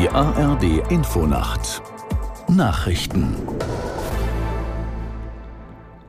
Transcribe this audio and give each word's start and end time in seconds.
Die 0.00 0.08
ARD 0.10 0.92
Infonacht 0.92 1.82
Nachrichten 2.46 3.34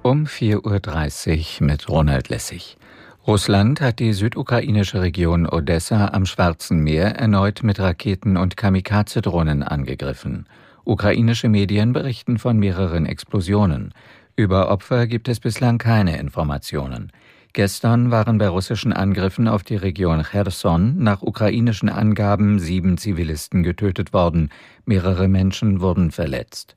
um 0.03 0.25
4.30 0.25 1.61
Uhr 1.61 1.65
mit 1.65 1.89
Ronald 1.89 2.29
Lessig. 2.29 2.77
Russland 3.25 3.81
hat 3.81 3.97
die 3.97 4.13
südukrainische 4.13 5.01
Region 5.01 5.47
Odessa 5.47 6.09
am 6.09 6.27
Schwarzen 6.27 6.81
Meer 6.83 7.15
erneut 7.15 7.63
mit 7.63 7.79
Raketen 7.79 8.37
und 8.37 8.57
Kamikaze-Drohnen 8.57 9.63
angegriffen. 9.63 10.45
Ukrainische 10.83 11.49
Medien 11.49 11.91
berichten 11.91 12.37
von 12.37 12.59
mehreren 12.59 13.07
Explosionen. 13.07 13.95
Über 14.35 14.69
Opfer 14.69 15.07
gibt 15.07 15.27
es 15.29 15.39
bislang 15.39 15.79
keine 15.79 16.19
Informationen. 16.19 17.11
Gestern 17.53 18.11
waren 18.11 18.37
bei 18.37 18.47
russischen 18.47 18.93
Angriffen 18.93 19.47
auf 19.47 19.63
die 19.63 19.75
Region 19.75 20.23
Cherson 20.23 21.01
nach 21.01 21.23
ukrainischen 21.23 21.89
Angaben 21.89 22.59
sieben 22.59 22.97
Zivilisten 22.97 23.63
getötet 23.63 24.13
worden, 24.13 24.49
mehrere 24.85 25.27
Menschen 25.27 25.81
wurden 25.81 26.11
verletzt. 26.11 26.75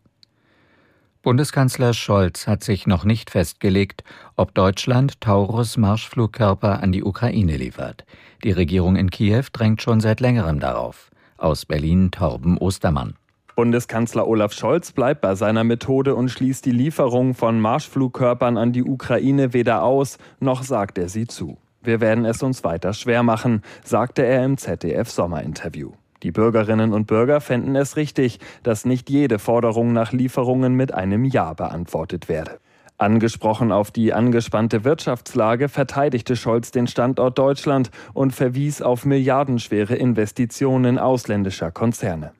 Bundeskanzler 1.22 1.94
Scholz 1.94 2.48
hat 2.48 2.64
sich 2.64 2.86
noch 2.86 3.04
nicht 3.04 3.30
festgelegt, 3.30 4.02
ob 4.34 4.54
Deutschland 4.54 5.20
Taurus-Marschflugkörper 5.20 6.82
an 6.82 6.90
die 6.90 7.04
Ukraine 7.04 7.56
liefert. 7.56 8.04
Die 8.42 8.50
Regierung 8.50 8.96
in 8.96 9.10
Kiew 9.10 9.44
drängt 9.52 9.82
schon 9.82 10.00
seit 10.00 10.18
längerem 10.18 10.58
darauf. 10.58 11.10
Aus 11.36 11.64
Berlin 11.64 12.10
Torben 12.10 12.58
Ostermann. 12.58 13.14
Bundeskanzler 13.54 14.26
Olaf 14.26 14.52
Scholz 14.52 14.92
bleibt 14.92 15.20
bei 15.20 15.34
seiner 15.34 15.64
Methode 15.64 16.14
und 16.14 16.30
schließt 16.30 16.64
die 16.64 16.70
Lieferung 16.70 17.34
von 17.34 17.60
Marschflugkörpern 17.60 18.56
an 18.56 18.72
die 18.72 18.82
Ukraine 18.82 19.52
weder 19.52 19.82
aus, 19.82 20.18
noch 20.40 20.62
sagt 20.62 20.98
er 20.98 21.08
sie 21.08 21.26
zu. 21.26 21.58
Wir 21.82 22.00
werden 22.00 22.24
es 22.24 22.42
uns 22.42 22.64
weiter 22.64 22.92
schwer 22.94 23.22
machen, 23.22 23.62
sagte 23.84 24.24
er 24.24 24.44
im 24.44 24.56
ZDF 24.56 25.10
Sommerinterview. 25.10 25.92
Die 26.22 26.30
Bürgerinnen 26.30 26.92
und 26.92 27.08
Bürger 27.08 27.40
fänden 27.40 27.74
es 27.74 27.96
richtig, 27.96 28.38
dass 28.62 28.84
nicht 28.84 29.10
jede 29.10 29.38
Forderung 29.38 29.92
nach 29.92 30.12
Lieferungen 30.12 30.74
mit 30.74 30.94
einem 30.94 31.24
Ja 31.24 31.52
beantwortet 31.52 32.28
werde. 32.28 32.60
Angesprochen 32.98 33.72
auf 33.72 33.90
die 33.90 34.12
angespannte 34.12 34.84
Wirtschaftslage 34.84 35.68
verteidigte 35.68 36.36
Scholz 36.36 36.70
den 36.70 36.86
Standort 36.86 37.36
Deutschland 37.36 37.90
und 38.14 38.32
verwies 38.32 38.80
auf 38.80 39.04
milliardenschwere 39.04 39.96
Investitionen 39.96 41.00
ausländischer 41.00 41.72
Konzerne. 41.72 42.32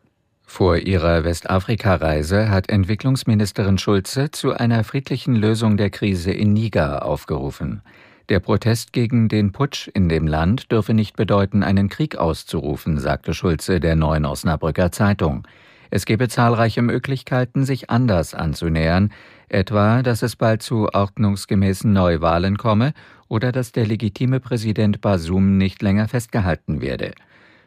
Vor 0.55 0.77
ihrer 0.77 1.25
Westafrika-Reise 1.25 2.51
hat 2.51 2.69
Entwicklungsministerin 2.69 3.79
Schulze 3.79 4.31
zu 4.33 4.53
einer 4.53 4.85
friedlichen 4.85 5.35
Lösung 5.35 5.79
der 5.79 5.89
Krise 5.89 6.31
in 6.31 6.53
Niger 6.53 7.07
aufgerufen. 7.07 7.81
Der 8.29 8.39
Protest 8.39 8.93
gegen 8.93 9.31
den 9.31 9.53
Putsch 9.53 9.89
in 9.89 10.11
dem 10.11 10.27
Land 10.27 10.71
dürfe 10.71 10.93
nicht 10.93 11.17
bedeuten, 11.17 11.63
einen 11.63 11.89
Krieg 11.89 12.17
auszurufen, 12.17 12.99
sagte 12.99 13.33
Schulze 13.33 13.81
der 13.81 13.97
Neuen 13.97 14.27
Osnabrücker 14.27 14.93
Zeitung. 14.93 15.49
Es 15.89 16.05
gebe 16.05 16.29
zahlreiche 16.29 16.83
Möglichkeiten, 16.83 17.65
sich 17.65 17.89
anders 17.89 18.35
anzunähern, 18.35 19.11
etwa, 19.49 20.03
dass 20.03 20.21
es 20.21 20.37
bald 20.37 20.61
zu 20.61 20.91
ordnungsgemäßen 20.93 21.91
Neuwahlen 21.91 22.59
komme 22.59 22.93
oder 23.27 23.53
dass 23.53 23.73
der 23.73 23.87
legitime 23.87 24.39
Präsident 24.39 25.01
Basum 25.01 25.57
nicht 25.57 25.81
länger 25.81 26.09
festgehalten 26.09 26.83
werde. 26.83 27.13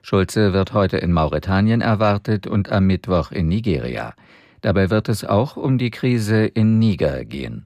Schulze 0.05 0.53
wird 0.53 0.71
heute 0.71 0.97
in 0.97 1.11
Mauretanien 1.11 1.81
erwartet 1.81 2.45
und 2.45 2.71
am 2.71 2.85
Mittwoch 2.85 3.31
in 3.31 3.47
Nigeria. 3.47 4.13
Dabei 4.61 4.91
wird 4.91 5.09
es 5.09 5.25
auch 5.25 5.57
um 5.57 5.79
die 5.79 5.89
Krise 5.89 6.45
in 6.45 6.77
Niger 6.77 7.25
gehen. 7.25 7.65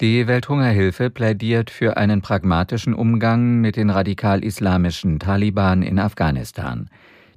Die 0.00 0.26
Welthungerhilfe 0.26 1.10
plädiert 1.10 1.68
für 1.68 1.98
einen 1.98 2.22
pragmatischen 2.22 2.94
Umgang 2.94 3.60
mit 3.60 3.76
den 3.76 3.90
radikal-islamischen 3.90 5.18
Taliban 5.18 5.82
in 5.82 5.98
Afghanistan. 5.98 6.88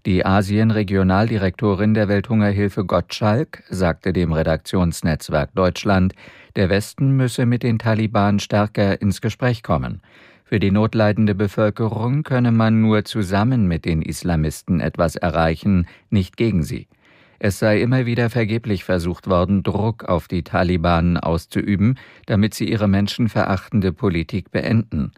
Die 0.05 0.25
Asien-Regionaldirektorin 0.25 1.93
der 1.93 2.07
Welthungerhilfe 2.07 2.85
Gottschalk 2.85 3.63
sagte 3.69 4.13
dem 4.13 4.31
Redaktionsnetzwerk 4.31 5.53
Deutschland, 5.55 6.13
der 6.55 6.69
Westen 6.69 7.17
müsse 7.17 7.45
mit 7.45 7.63
den 7.63 7.79
Taliban 7.79 8.39
stärker 8.39 9.01
ins 9.01 9.19
Gespräch 9.19 9.61
kommen. 9.61 10.01
Für 10.51 10.59
die 10.59 10.71
notleidende 10.71 11.33
Bevölkerung 11.33 12.23
könne 12.23 12.51
man 12.51 12.81
nur 12.81 13.05
zusammen 13.05 13.69
mit 13.69 13.85
den 13.85 14.01
Islamisten 14.01 14.81
etwas 14.81 15.15
erreichen, 15.15 15.87
nicht 16.09 16.35
gegen 16.35 16.61
sie. 16.61 16.89
Es 17.39 17.57
sei 17.57 17.79
immer 17.79 18.05
wieder 18.05 18.29
vergeblich 18.29 18.83
versucht 18.83 19.27
worden, 19.27 19.63
Druck 19.63 20.03
auf 20.03 20.27
die 20.27 20.43
Taliban 20.43 21.15
auszuüben, 21.15 21.97
damit 22.25 22.53
sie 22.53 22.69
ihre 22.69 22.89
menschenverachtende 22.89 23.93
Politik 23.93 24.51
beenden. 24.51 25.13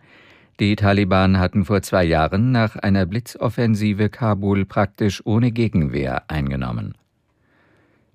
Die 0.60 0.76
Taliban 0.76 1.40
hatten 1.40 1.66
vor 1.66 1.82
zwei 1.82 2.04
Jahren 2.04 2.52
nach 2.52 2.76
einer 2.76 3.08
Blitzoffensive 3.08 4.10
Kabul 4.10 4.66
praktisch 4.66 5.26
ohne 5.26 5.52
Gegenwehr 5.52 6.26
eingenommen. 6.28 6.94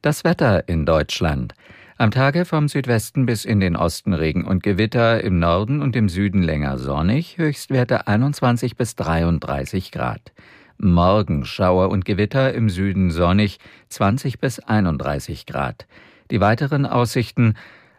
Das 0.02 0.22
Wetter 0.22 0.68
in 0.68 0.86
Deutschland. 0.86 1.54
Am 2.00 2.12
Tage 2.12 2.44
vom 2.44 2.68
Südwesten 2.68 3.26
bis 3.26 3.44
in 3.44 3.58
den 3.58 3.74
Osten 3.74 4.14
Regen 4.14 4.44
und 4.44 4.62
Gewitter, 4.62 5.24
im 5.24 5.40
Norden 5.40 5.82
und 5.82 5.96
im 5.96 6.08
Süden 6.08 6.44
länger 6.44 6.78
sonnig, 6.78 7.38
Höchstwerte 7.38 8.06
21 8.06 8.76
bis 8.76 8.94
33 8.94 9.90
Grad. 9.90 10.32
Morgen 10.78 11.44
Schauer 11.44 11.88
und 11.88 12.04
Gewitter, 12.04 12.54
im 12.54 12.70
Süden 12.70 13.10
sonnig, 13.10 13.58
20 13.88 14.38
bis 14.38 14.60
31 14.60 15.44
Grad. 15.44 15.88
Die 16.30 16.40
weiteren 16.40 16.86
Aussichten 16.86 17.54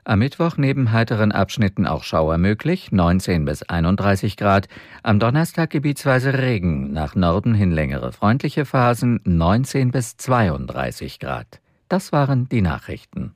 am 0.05 0.19
Mittwoch 0.19 0.55
neben 0.55 0.93
heiteren 0.93 1.33
Abschnitten 1.33 1.85
auch 1.85 2.03
Schauer 2.03 2.37
möglich, 2.37 2.93
19 2.93 3.43
bis 3.43 3.63
31 3.63 4.37
Grad. 4.37 4.69
Am 5.03 5.19
Donnerstag 5.19 5.71
gebietsweise 5.71 6.39
Regen, 6.39 6.93
nach 6.93 7.15
Norden 7.15 7.53
hin 7.53 7.71
längere 7.71 8.13
freundliche 8.13 8.63
Phasen, 8.63 9.19
19 9.25 9.91
bis 9.91 10.15
32 10.15 11.19
Grad. 11.19 11.59
Das 11.89 12.13
waren 12.13 12.47
die 12.47 12.61
Nachrichten. 12.61 13.35